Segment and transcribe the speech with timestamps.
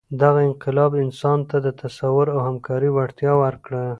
[0.21, 3.83] دغه انقلاب انسان ته د تصور او همکارۍ وړتیا ورکړه.